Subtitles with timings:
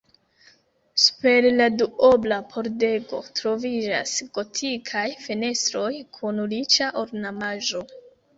[1.01, 7.85] Super la duobla pordego troviĝas gotikaj fenestroj kun riĉa ornamaĵo.